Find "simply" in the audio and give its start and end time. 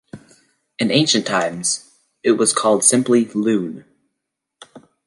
2.83-3.25